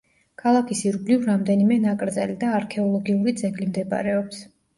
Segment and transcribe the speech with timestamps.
[0.43, 4.43] ქალაქის ირგვლივ რამდენიმე ნაკრძალი და არქეოლოგიური ძეგლი მდებარეობს.